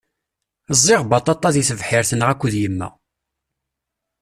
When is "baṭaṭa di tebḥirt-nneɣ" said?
1.09-2.27